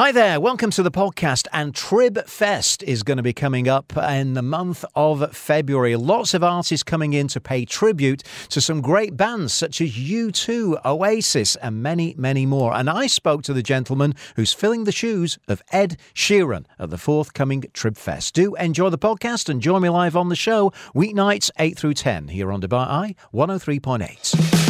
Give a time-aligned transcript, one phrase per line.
[0.00, 1.46] Hi there, welcome to the podcast.
[1.52, 5.94] And Trib Fest is going to be coming up in the month of February.
[5.94, 10.86] Lots of artists coming in to pay tribute to some great bands such as U2,
[10.86, 12.74] Oasis, and many, many more.
[12.74, 16.96] And I spoke to the gentleman who's filling the shoes of Ed Sheeran at the
[16.96, 18.32] forthcoming Trib Fest.
[18.32, 22.28] Do enjoy the podcast and join me live on the show weeknights 8 through 10
[22.28, 24.69] here on Dubai Eye 103.8.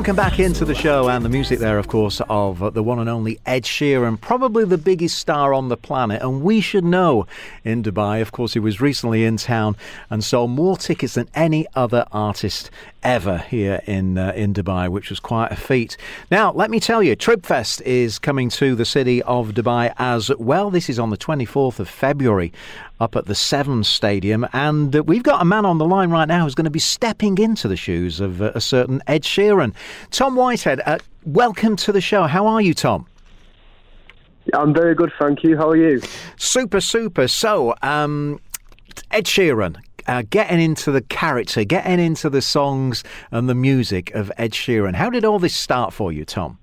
[0.00, 3.10] welcome back into the show, and the music there, of course, of the one and
[3.10, 7.26] only Ed Sheeran, probably the biggest star on the planet, and we should know
[7.64, 8.22] in Dubai.
[8.22, 9.76] Of course, he was recently in town
[10.08, 12.70] and sold more tickets than any other artist
[13.02, 15.98] ever here in uh, in Dubai, which was quite a feat.
[16.30, 20.70] Now, let me tell you, Tribfest is coming to the city of Dubai as well.
[20.70, 22.54] This is on the 24th of February
[23.00, 26.28] up at the Seven Stadium, and uh, we've got a man on the line right
[26.28, 29.72] now who's going to be stepping into the shoes of uh, a certain Ed Sheeran.
[30.10, 32.24] Tom Whitehead, uh, welcome to the show.
[32.24, 33.06] How are you, Tom?
[34.52, 35.56] I'm very good, thank you.
[35.56, 36.00] How are you?
[36.36, 37.26] Super, super.
[37.26, 38.38] So, um,
[39.10, 39.76] Ed Sheeran.
[40.06, 44.94] Uh, getting into the character, getting into the songs and the music of Ed Sheeran.
[44.94, 46.58] How did all this start for you, Tom?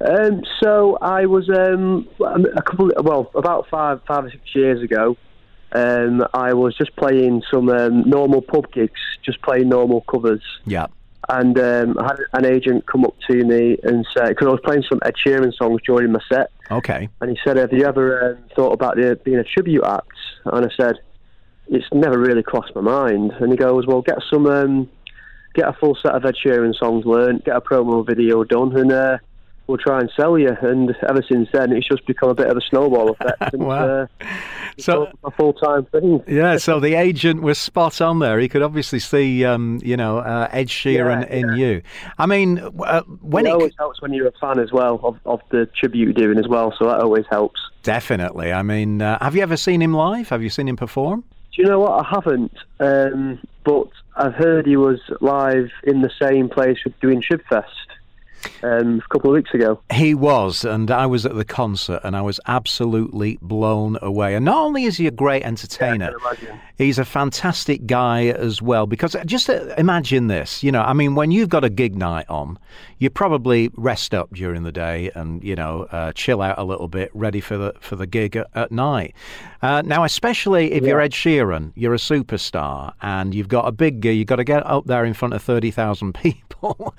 [0.00, 5.16] Um, so I was um, a couple, well, about five, five or six years ago.
[5.72, 10.86] Um, I was just playing some um, normal pub gigs, just playing normal covers, Yeah.
[11.28, 14.60] and um, I had an agent come up to me and say, because I was
[14.64, 17.08] playing some Ed Sheeran songs during my set, Okay.
[17.20, 20.08] and he said, "Have you ever um, thought about the, being a tribute act?"
[20.46, 20.96] And I said,
[21.68, 24.88] "It's never really crossed my mind." And he goes, "Well, get some, um,
[25.54, 28.90] get a full set of Ed Sheeran songs learned, get a promo video done, and
[28.92, 29.18] uh,
[29.68, 32.56] we'll try and sell you." And ever since then, it's just become a bit of
[32.56, 33.36] a snowball effect.
[33.54, 33.88] And, Wow.
[34.02, 34.06] uh,
[34.78, 36.22] So- a full time thing.
[36.26, 38.38] Yeah, so the agent was spot on there.
[38.38, 41.54] He could obviously see, um, you know, uh, Ed Sheeran Yeah, in yeah.
[41.54, 41.82] you.
[42.18, 45.18] I mean, uh, when it it always helps when you're a fan as well of,
[45.26, 47.60] of the tribute doing as well, so that always helps.
[47.82, 48.52] definitely.
[48.52, 50.28] I mean, uh, have you ever seen him live?
[50.28, 51.24] Have you seen him perform?
[51.54, 52.04] Do you know what?
[52.04, 57.20] I haven't, um, but I've heard he was live in the same place with doing
[57.22, 57.64] Tribfest
[58.62, 59.80] um, a couple of weeks ago.
[59.92, 64.34] He was, and I was at the concert, and I was absolutely blown away.
[64.34, 66.60] And not only is he a great entertainer, imagine.
[66.76, 68.86] he's a fantastic guy as well.
[68.86, 72.28] Because just uh, imagine this, you know, I mean, when you've got a gig night
[72.28, 72.58] on,
[72.98, 76.88] you probably rest up during the day and you know uh, chill out a little
[76.88, 79.14] bit, ready for the for the gig at, at night.
[79.62, 84.00] Uh, now, especially if you're Ed Sheeran, you're a superstar, and you've got a big
[84.00, 86.94] gig, you've got to get up there in front of thirty thousand people.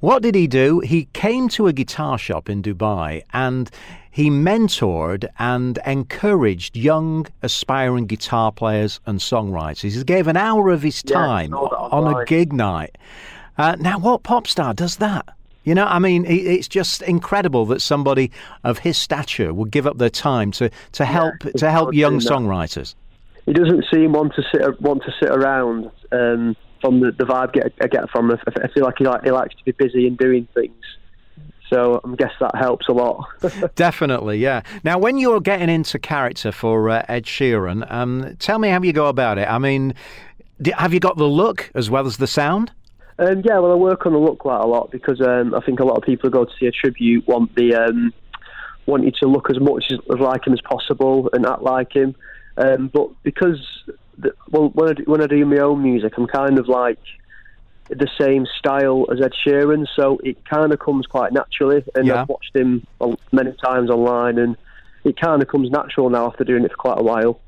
[0.00, 0.78] What did he do?
[0.78, 3.68] He came to a guitar shop in Dubai and
[4.12, 9.96] he mentored and encouraged young, aspiring guitar players and songwriters.
[9.96, 12.96] He gave an hour of his time that on a gig night.
[13.56, 15.28] Uh, now, what pop star does that?
[15.64, 18.30] You know, I mean, it's just incredible that somebody
[18.62, 22.20] of his stature would give up their time to, to help it's to help young
[22.20, 22.94] songwriters.
[23.46, 25.90] He doesn't seem want to sit want to sit around.
[26.12, 29.24] Um, from the, the vibe get, I get from him, I feel like he like
[29.24, 30.74] he likes to be busy and doing things.
[31.70, 33.26] So I guess that helps a lot.
[33.74, 34.62] Definitely, yeah.
[34.84, 38.92] Now, when you're getting into character for uh, Ed Sheeran, um, tell me how you
[38.92, 39.48] go about it.
[39.48, 39.94] I mean,
[40.62, 42.72] d have you got the look as well as the sound?
[43.18, 45.80] Um, yeah, well, I work on the look quite a lot because um, I think
[45.80, 48.14] a lot of people who go to see a tribute want the um,
[48.86, 51.92] want you to look as much as, as like him as possible and act like
[51.92, 52.14] him.
[52.56, 53.60] Um, but because
[54.18, 56.98] the, well, when I do, when I do my own music, I'm kind of like
[57.88, 61.82] the same style as Ed Sheeran, so it kind of comes quite naturally.
[61.94, 62.22] And Yeah.
[62.22, 62.86] I've watched him
[63.32, 64.56] many times online, and
[65.04, 67.40] it kind of comes natural now after doing it for quite a while.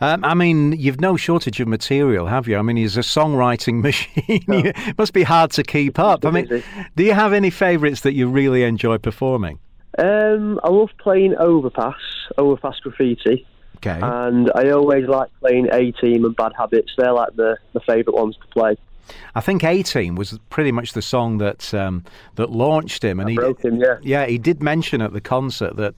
[0.00, 2.56] Um, I mean, you've no shortage of material, have you?
[2.56, 4.44] I mean, he's a songwriting machine.
[4.48, 6.24] it must be hard to keep up.
[6.24, 6.62] I mean,
[6.96, 9.58] do you have any favourites that you really enjoy performing?
[9.98, 11.96] Um, I love playing Overpass,
[12.38, 13.44] Overpass Graffiti.
[13.78, 13.98] Okay.
[14.02, 16.92] and I always like playing A Team and Bad Habits.
[16.98, 18.76] They're like the, the favourite ones to play.
[19.34, 22.04] I think A Team was pretty much the song that um,
[22.34, 23.98] that launched him, and he broke him, yeah.
[24.02, 25.94] yeah he did mention at the concert that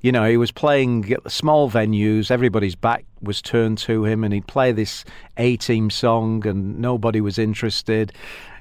[0.00, 4.32] you know he was playing at small venues, everybody's back was turned to him, and
[4.32, 5.04] he'd play this
[5.36, 8.12] A Team song, and nobody was interested.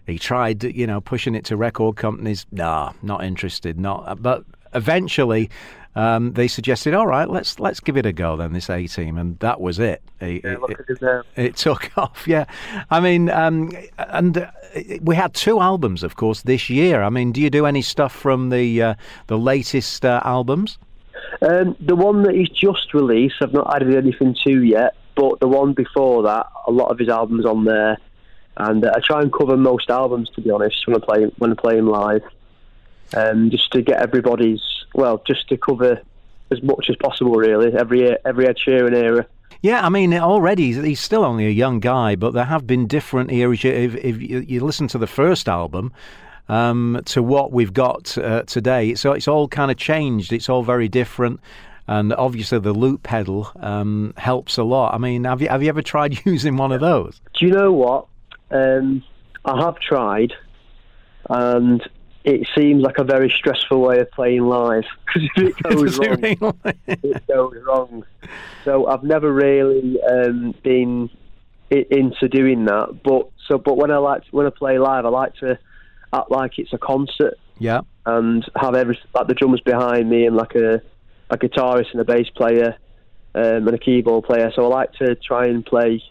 [0.05, 2.45] He tried, you know, pushing it to record companies.
[2.51, 3.77] Nah, not interested.
[3.77, 4.21] Not.
[4.21, 5.49] But eventually,
[5.95, 8.37] um, they suggested, all right, let's let's give it a go.
[8.37, 10.01] Then this A Team, and that was it.
[10.19, 12.45] He- Yeah, it- his, uh, it took off, yeah.
[12.91, 14.51] I mean, um, and uh,
[15.01, 17.01] we had two albums, of course, this year.
[17.03, 18.93] I mean, do you do any stuff from the uh,
[19.27, 20.77] the latest uh, albums?
[21.41, 25.47] um, the one that he's just released, I've not added anything to yet, but the
[25.47, 27.97] one before that, a lot of his albums on there,
[28.57, 31.51] and uh, I try and cover most albums to be honest when I play when
[31.51, 32.21] I play him live,
[33.15, 34.61] um, just to get everybody's
[34.93, 36.01] well, just to cover
[36.51, 39.25] as much as possible really every every Ed Sheeran era.
[39.61, 43.31] Yeah, I mean, already he's- still only a young guy, but there have been different
[43.31, 43.65] eras.
[43.65, 45.91] If, if you, you listen to the first album
[46.47, 50.31] um, to what we've got uh, today, so it's all kind of changed.
[50.31, 51.39] It's all very different.
[51.89, 54.93] And obviously, the loop pedal um, helps a lot.
[54.93, 57.19] I mean, have you have you ever tried using one of those?
[57.39, 58.07] Do you know what?
[58.51, 59.03] Um,
[59.45, 60.33] I have tried,
[61.29, 61.81] and
[62.27, 66.53] it seems like a very stressful way of playing live because if it goes wrong,
[66.85, 68.05] it goes wrong.
[68.65, 71.09] So I've never really um, been
[71.69, 72.99] into doing that.
[73.01, 75.57] But so, but when I like when I play live, I like to
[76.13, 77.81] act like it's a concert yeah.
[78.05, 80.81] and have every like the drummers behind me and like a
[81.29, 82.75] a guitarist and a bass player
[83.35, 84.51] um, and a keyboard player.
[84.53, 86.03] So I like to try and play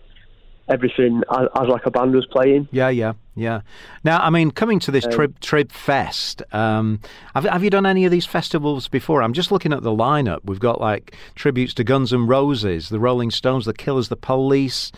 [0.68, 2.68] everything as, as like a band was playing.
[2.70, 3.60] Yeah, yeah, yeah.
[4.04, 7.00] Now, I mean, coming to this Trib Trib Fest, um,
[7.34, 9.22] have, have you done any of these festivals before?
[9.22, 10.40] I'm just looking at the lineup.
[10.44, 14.92] We've got like tributes to Guns N' Roses, the Rolling Stones, the Killers, the Police,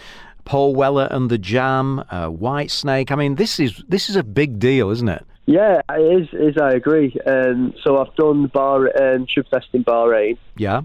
[0.45, 3.11] Paul Weller and the Jam, uh, Whitesnake.
[3.11, 5.25] I mean, this is this is a big deal, isn't it?
[5.47, 6.29] Yeah, it is.
[6.33, 7.17] Is I agree.
[7.27, 10.83] Um, so I've done bar um, Trib Fest in Bahrain Yeah,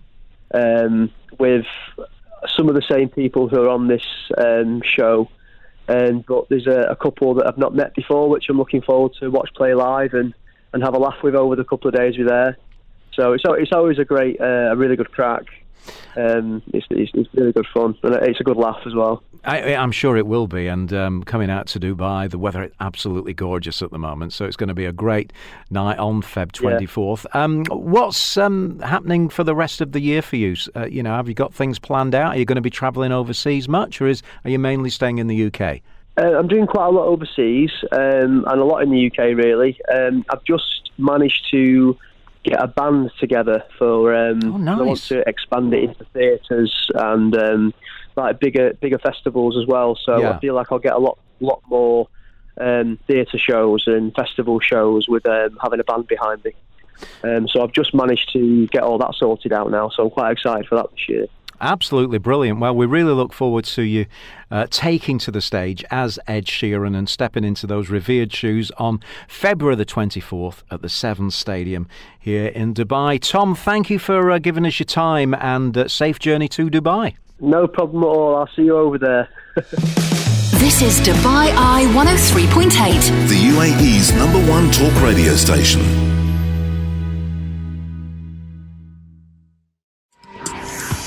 [0.54, 1.66] um, with
[2.56, 4.06] some of the same people who are on this
[4.38, 5.30] um, show.
[5.88, 9.14] And but there's a, a couple that I've not met before, which I'm looking forward
[9.20, 10.34] to watch play live and,
[10.72, 12.58] and have a laugh with over the couple of days we're there.
[13.14, 15.44] So it's it's always a great, uh, a really good crack.
[16.16, 19.24] Um, it's, it's it's really good fun and it's a good laugh as well.
[19.46, 20.68] I, I'm sure it will be.
[20.68, 24.46] And um, coming out to Dubai, the weather is absolutely gorgeous at the moment, so
[24.46, 25.34] it's going to be a great
[25.70, 27.26] night on Feb 24th.
[27.36, 30.56] Um, what's um, happening for the rest of the year for you?
[30.76, 32.36] Uh, you know, have you got things planned out?
[32.36, 35.28] Are you going to be travelling overseas much, or is are you mainly staying in
[35.28, 35.82] the UK?
[36.16, 39.80] Uh, I'm doing quite a lot overseas um, and a lot in the UK, really.
[39.94, 41.98] Um, I've just managed to
[42.44, 44.14] get a band together for.
[44.16, 44.80] Um, Oh, nice.
[44.80, 47.74] I want to expand it into theatres and um,
[48.16, 49.98] like bigger bigger festivals as well.
[50.04, 50.32] So Yeah.
[50.32, 52.08] I feel like I'll get a lot lot more
[52.60, 56.52] um, theatre shows and festival shows with um, having a band behind me.
[57.24, 59.90] Um, so I've just managed to get all that sorted out now.
[59.90, 61.26] So I'm quite excited for that this year.
[61.64, 62.60] Absolutely brilliant.
[62.60, 64.06] Well, we really look forward to you
[64.52, 69.00] uh, taking to the stage as Ed Sheeran and stepping into those revered shoes on
[69.30, 71.88] February the 24th at the Seven Stadium
[72.20, 73.18] here in Dubai.
[73.18, 77.16] Tom, thank you for uh, giving us your time and uh, safe journey to Dubai.
[77.40, 78.36] No problem at all.
[78.36, 79.30] I'll see you over there.
[80.64, 83.28] This is Dubai Eye 103.8.
[83.28, 86.13] The UAE's number one talk radio station.